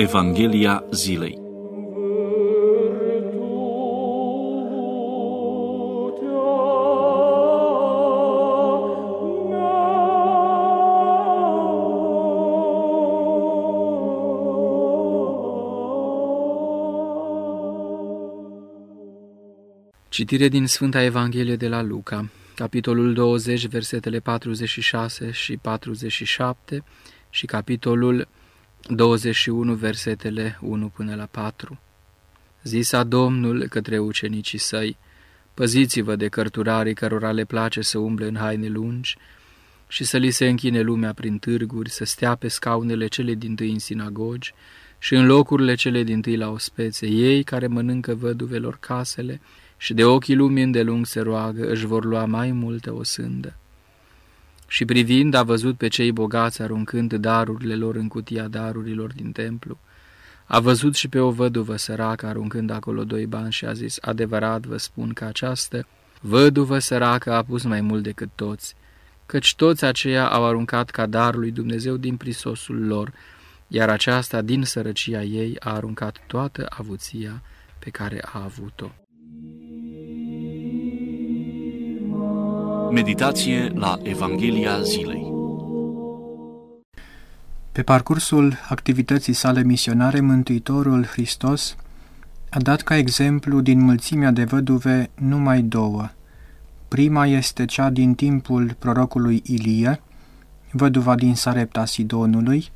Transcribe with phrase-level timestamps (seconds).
[0.00, 1.38] Evanghelia zilei.
[20.08, 26.84] Citire din Sfânta Evanghelie de la Luca, capitolul 20, versetele 46 și 47
[27.30, 28.28] și capitolul
[28.88, 31.78] 21, versetele 1 până la 4.
[32.62, 34.96] Zisa Domnul către ucenicii săi,
[35.54, 39.16] Păziți-vă de cărturarii cărora le place să umble în haine lungi
[39.88, 43.70] și să li se închine lumea prin târguri, să stea pe scaunele cele din tâi
[43.70, 44.54] în sinagogi
[44.98, 49.40] și în locurile cele din tâi la ospețe, ei care mănâncă văduvelor casele
[49.76, 53.56] și de ochii lumii îndelung se roagă, își vor lua mai multă o sândă.
[54.72, 59.78] Și privind a văzut pe cei bogați aruncând darurile lor în cutia darurilor din templu.
[60.46, 64.66] A văzut și pe o văduvă săracă aruncând acolo doi bani și a zis, adevărat
[64.66, 65.86] vă spun că această
[66.20, 68.74] văduvă săracă a pus mai mult decât toți,
[69.26, 73.12] căci toți aceia au aruncat ca dar lui Dumnezeu din prisosul lor,
[73.68, 77.42] iar aceasta din sărăcia ei a aruncat toată avuția
[77.78, 78.90] pe care a avut-o.
[82.92, 85.32] Meditație la Evanghelia zilei.
[87.72, 91.76] Pe parcursul activității sale misionare, Mântuitorul Hristos
[92.48, 96.08] a dat ca exemplu din mulțimea de văduve numai două.
[96.88, 100.02] Prima este cea din timpul prorocului Ilie,
[100.72, 102.68] văduva din Sarepta Sidonului,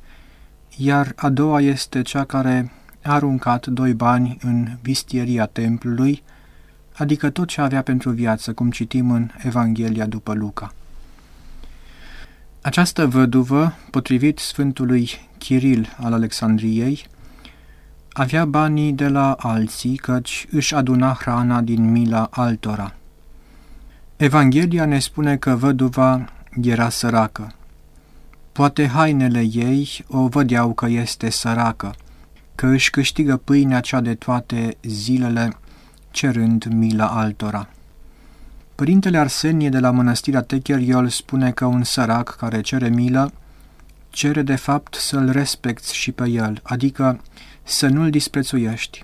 [0.77, 2.71] iar a doua este cea care
[3.03, 6.23] a aruncat doi bani în vistieria templului,
[6.97, 10.73] adică tot ce avea pentru viață, cum citim în Evanghelia după Luca.
[12.61, 17.05] Această văduvă, potrivit Sfântului Chiril al Alexandriei,
[18.11, 22.93] avea banii de la alții, căci își aduna hrana din mila altora.
[24.17, 26.29] Evanghelia ne spune că văduva
[26.61, 27.51] era săracă.
[28.51, 31.95] Poate hainele ei o vădeau că este săracă,
[32.55, 35.57] că își câștigă pâinea cea de toate zilele
[36.15, 37.69] cerând mila altora.
[38.75, 43.31] Părintele Arsenie de la mănăstirea Techeriol spune că un sărac care cere milă
[44.09, 47.21] cere de fapt să-l respecti și pe el, adică
[47.63, 49.01] să nu-l disprețuiești.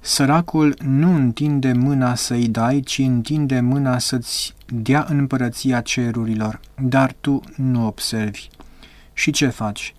[0.00, 7.40] Săracul nu întinde mâna să-i dai, ci întinde mâna să-ți dea împărăția cerurilor, dar tu
[7.54, 8.48] nu observi.
[9.12, 9.94] Și ce faci?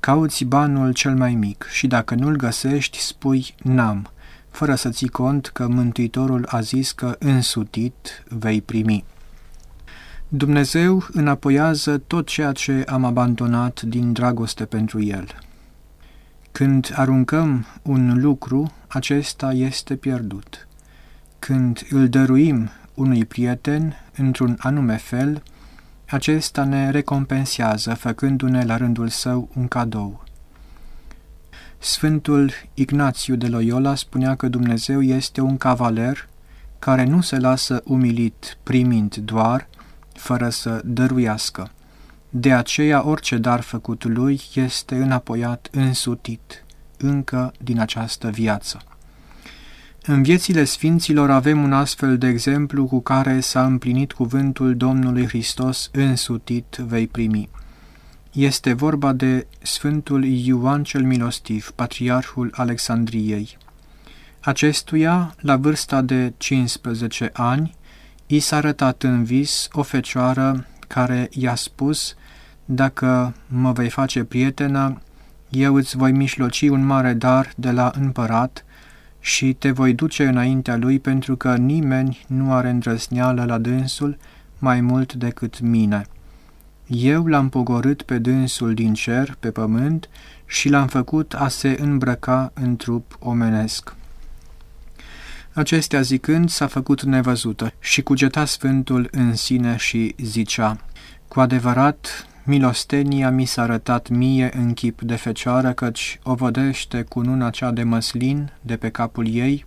[0.00, 4.10] Cauți banul cel mai mic și dacă nu-l găsești, spui n-am,
[4.50, 9.04] fără să ții cont că Mântuitorul a zis că însutit vei primi.
[10.28, 15.26] Dumnezeu înapoiază tot ceea ce am abandonat din dragoste pentru El.
[16.52, 20.68] Când aruncăm un lucru, acesta este pierdut.
[21.38, 25.42] Când îl dăruim unui prieten într-un anume fel,
[26.08, 30.24] acesta ne recompensează, făcându-ne la rândul său un cadou.
[31.78, 36.28] Sfântul Ignațiu de Loyola spunea că Dumnezeu este un cavaler
[36.78, 39.68] care nu se lasă umilit primind doar,
[40.12, 41.70] fără să dăruiască.
[42.30, 46.64] De aceea orice dar făcut lui este înapoiat însutit,
[46.96, 48.78] încă din această viață.
[50.02, 55.90] În viețile sfinților avem un astfel de exemplu cu care s-a împlinit cuvântul Domnului Hristos,
[55.92, 57.48] însutit vei primi.
[58.32, 63.56] Este vorba de Sfântul Ioan cel Milostiv, patriarhul Alexandriei.
[64.40, 67.74] Acestuia, la vârsta de 15 ani,
[68.26, 72.14] i s-a arătat în vis o fecioară care i-a spus,
[72.64, 75.00] Dacă mă vei face prietenă,
[75.48, 78.64] eu îți voi mișloci un mare dar de la împărat
[79.20, 84.16] și te voi duce înaintea lui pentru că nimeni nu are îndrăzneală la dânsul
[84.58, 86.06] mai mult decât mine.”
[86.88, 90.08] Eu l-am pogorât pe dânsul din cer, pe pământ,
[90.46, 93.94] și l-am făcut a se îmbrăca în trup omenesc.
[95.52, 100.80] Acestea zicând, s-a făcut nevăzută și cugeta Sfântul în sine și zicea,
[101.28, 107.20] Cu adevărat, milostenia mi s-a arătat mie în chip de fecioară, căci o vădește cu
[107.20, 109.64] nuna cea de măslin de pe capul ei,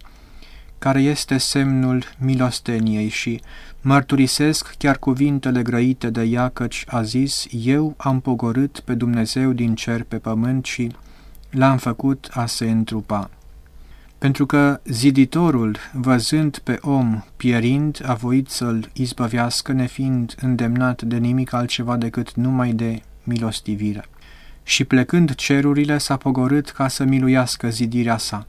[0.82, 3.42] care este semnul milosteniei și
[3.82, 9.76] mărturisesc chiar cuvintele grăite de ea, căci a zis, eu am pogorât pe Dumnezeu din
[9.76, 10.92] cer pe pământ și
[11.50, 13.30] l-am făcut a se întrupa.
[14.18, 21.54] Pentru că ziditorul, văzând pe om pierind, a voit să-l izbăvească, nefiind îndemnat de nimic
[21.54, 24.06] altceva decât numai de milostivire.
[24.64, 28.48] și plecând cerurile s-a pogorât ca să miluiască zidirea sa.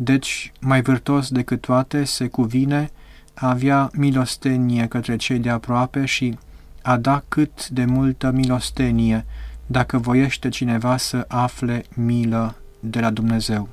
[0.00, 2.90] Deci, mai vârtos decât toate, se cuvine
[3.34, 6.38] a avea milostenie către cei de aproape și
[6.82, 9.26] a da cât de multă milostenie,
[9.66, 13.68] dacă voiește cineva să afle milă de la Dumnezeu.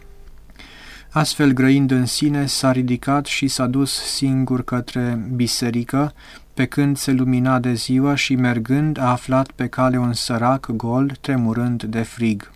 [1.10, 6.14] Astfel, grăind în sine, s-a ridicat și s-a dus singur către biserică,
[6.54, 11.18] pe când se lumina de ziua și mergând a aflat pe cale un sărac gol,
[11.22, 12.52] tremurând de frig.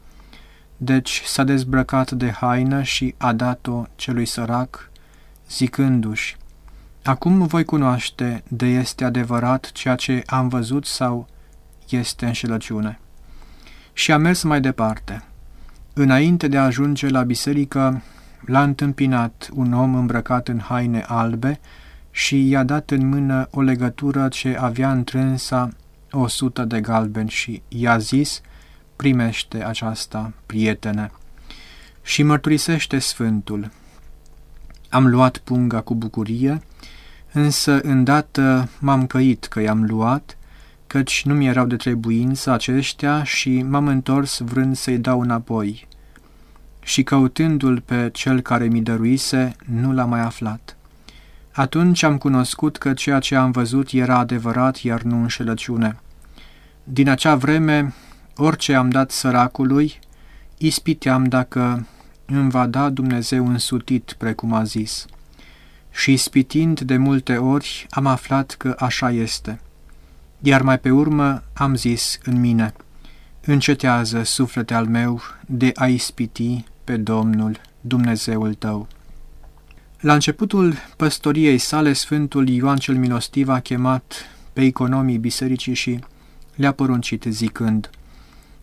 [0.81, 4.91] Deci s-a dezbrăcat de haină și a dat-o celui sărac,
[5.49, 6.37] zicându-și,
[7.03, 11.27] Acum voi cunoaște de este adevărat ceea ce am văzut sau
[11.89, 12.99] este înșelăciune.
[13.93, 15.23] Și a mers mai departe.
[15.93, 18.01] Înainte de a ajunge la biserică,
[18.45, 21.59] l-a întâmpinat un om îmbrăcat în haine albe
[22.11, 25.69] și i-a dat în mână o legătură ce avea întrânsa
[26.11, 28.41] o sută de galbeni și i-a zis,
[29.01, 31.11] primește aceasta, prietene.
[32.01, 33.71] Și mărturisește Sfântul.
[34.89, 36.61] Am luat punga cu bucurie,
[37.31, 40.37] însă îndată m-am căit că i-am luat,
[40.87, 45.87] căci nu mi erau de trebuință aceștia și m-am întors vrând să-i dau înapoi.
[46.81, 50.77] Și căutându-l pe cel care mi dăruise, nu l-am mai aflat.
[51.51, 55.99] Atunci am cunoscut că ceea ce am văzut era adevărat, iar nu înșelăciune.
[56.83, 57.93] Din acea vreme,
[58.39, 59.99] orice am dat săracului,
[60.57, 61.87] ispiteam dacă
[62.25, 65.05] îmi va da Dumnezeu însutit, precum a zis.
[65.91, 69.59] Și ispitind de multe ori, am aflat că așa este.
[70.39, 72.73] Iar mai pe urmă am zis în mine,
[73.45, 78.87] încetează, suflete al meu, de a ispiti pe Domnul, Dumnezeul tău.
[79.99, 84.13] La începutul păstoriei sale, Sfântul Ioan cel Milostiv a chemat
[84.53, 85.99] pe economii bisericii și
[86.55, 87.89] le-a poruncit zicând,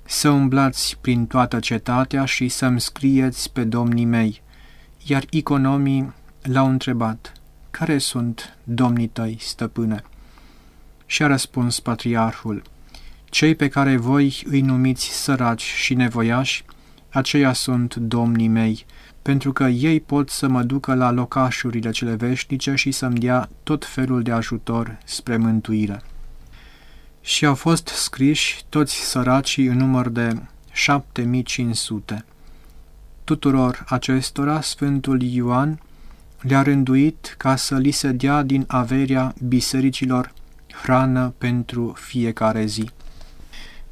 [0.08, 4.42] Să umblați prin toată cetatea și să-mi scrieți pe domnii mei.
[5.06, 6.12] Iar economii
[6.42, 7.32] l-au întrebat,
[7.70, 10.02] Care sunt domnii tăi, stăpâne?
[11.06, 12.62] Și a răspuns patriarhul,
[13.24, 16.64] Cei pe care voi îi numiți săraci și nevoiași,
[17.08, 18.86] aceia sunt domnii mei,
[19.22, 23.84] pentru că ei pot să mă ducă la locașurile cele veșnice și să-mi dea tot
[23.84, 26.02] felul de ajutor spre mântuire.
[27.26, 30.42] Și au fost scriși toți săracii în număr de
[30.72, 32.24] 7500.
[33.24, 35.80] Tuturor acestora Sfântul Ioan
[36.40, 40.32] le-a rânduit ca să li se dea din averia bisericilor
[40.82, 42.90] hrană pentru fiecare zi.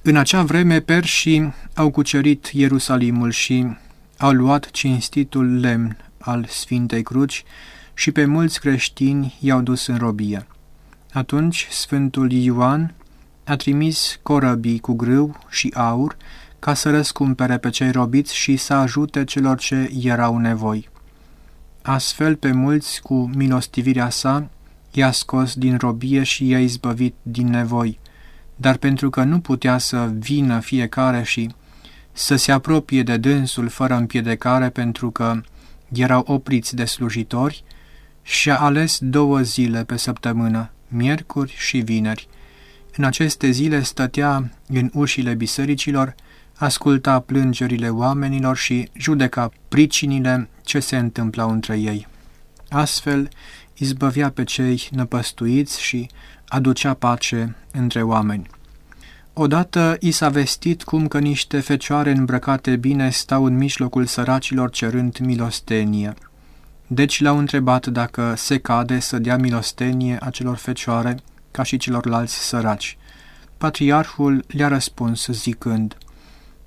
[0.03, 3.77] În acea vreme perșii au cucerit Ierusalimul și
[4.19, 7.45] au luat cinstitul lemn al Sfintei Cruci
[7.95, 10.47] și pe mulți creștini i-au dus în robie.
[11.13, 12.95] Atunci Sfântul Ioan
[13.45, 16.17] a trimis corăbii cu grâu și aur
[16.59, 20.89] ca să răscumpere pe cei robiți și să ajute celor ce erau nevoi.
[21.83, 24.49] Astfel, pe mulți, cu milostivirea sa,
[24.91, 27.99] i-a scos din robie și i-a izbăvit din nevoi,
[28.57, 31.51] dar pentru că nu putea să vină fiecare și
[32.13, 35.41] să se apropie de dânsul fără împiedecare pentru că
[35.93, 37.65] erau opriți de slujitori
[38.23, 42.29] și a ales două zile pe săptămână, miercuri și vineri.
[42.97, 46.15] În aceste zile stătea în ușile bisericilor,
[46.57, 52.07] asculta plângerile oamenilor și judeca pricinile ce se întâmplau între ei.
[52.69, 53.29] Astfel,
[53.79, 56.09] izbăvea pe cei năpăstuiți și
[56.49, 58.47] aducea pace între oameni.
[59.33, 65.19] Odată i s-a vestit cum că niște fecioare îmbrăcate bine stau în mijlocul săracilor cerând
[65.19, 66.15] milostenie.
[66.87, 71.17] Deci l-au întrebat dacă se cade să dea milostenie acelor fecioare
[71.55, 72.97] ca și celorlalți săraci.
[73.59, 75.97] Patriarhul le-a răspuns zicând,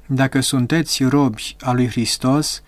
[0.05, 2.61] Dacă sunteți robi a lui Hristos,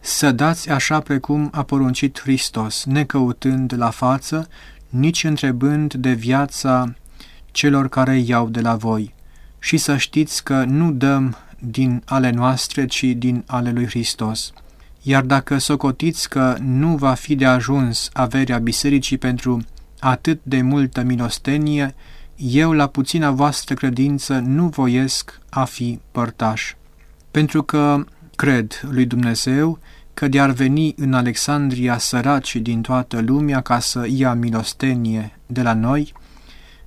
[0.00, 4.48] să dați așa precum a poruncit Hristos, necăutând la față,
[4.88, 6.94] nici întrebând de viața
[7.50, 9.14] celor care iau de la voi
[9.58, 14.52] și să știți că nu dăm din ale noastre, ci din ale lui Hristos.
[15.02, 19.64] Iar dacă socotiți că nu va fi de ajuns averea bisericii pentru
[20.04, 21.94] atât de multă milostenie,
[22.36, 26.74] eu la puțina voastră credință nu voiesc a fi părtaș.
[27.30, 28.04] Pentru că
[28.36, 29.78] cred lui Dumnezeu
[30.14, 35.74] că de-ar veni în Alexandria săraci din toată lumea ca să ia milostenie de la
[35.74, 36.12] noi,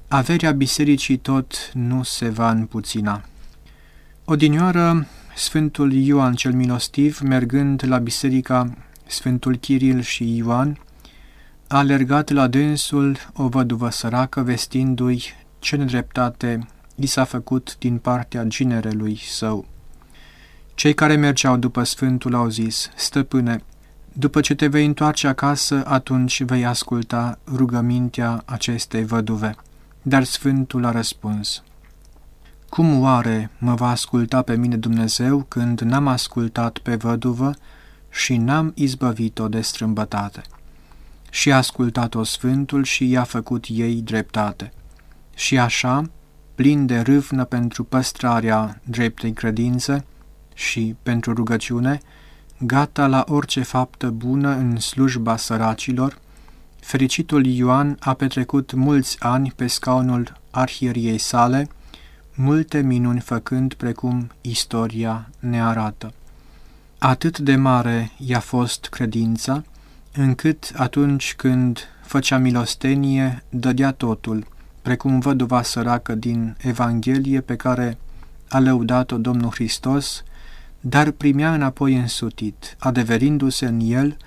[0.08, 3.24] averea bisericii tot nu se va împuțina.
[4.26, 8.74] Odinioară, Sfântul Ioan cel Milostiv, mergând la biserica
[9.08, 10.78] Sfântul Chiril și Ioan,
[11.68, 15.24] a alergat la dânsul o văduvă săracă, vestindu-i
[15.60, 19.66] ce nedreptate i s-a făcut din partea ginerelui său.
[20.74, 23.64] Cei care mergeau după Sfântul au zis, Stăpâne,
[24.14, 29.56] după ce te vei întoarce acasă, atunci vei asculta rugămintea acestei văduve.
[30.02, 31.64] Dar Sfântul a răspuns,
[32.70, 37.52] Cum oare mă va asculta pe mine Dumnezeu când n-am ascultat pe văduvă
[38.10, 40.42] și n-am izbăvit-o de strâmbătate?
[41.30, 44.72] Și a ascultat-o Sfântul și i-a făcut ei dreptate.
[45.36, 46.10] Și așa,
[46.56, 50.06] plin de râvnă pentru păstrarea dreptei credințe
[50.54, 52.00] și pentru rugăciune,
[52.60, 56.20] gata la orice faptă bună în slujba săracilor,
[56.80, 61.70] fericitul Ioan a petrecut mulți ani pe scaunul arhieriei sale,
[62.36, 66.14] multe minuni făcând precum istoria ne arată.
[66.98, 69.64] Atât de mare i-a fost credința,
[70.18, 74.48] încât atunci când făcea milostenie, dădea totul,
[74.82, 77.98] precum văduva săracă din Evanghelie pe care
[78.50, 80.24] a lăudat-o Domnul Hristos,
[80.80, 84.18] dar primea înapoi însutit, adeverindu-se în el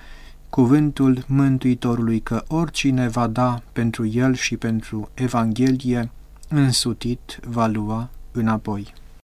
[0.51, 6.11] cuvântul Mântuitorului că oricine va da pentru el și pentru Evanghelie,
[6.49, 8.93] însutit va lua înapoi.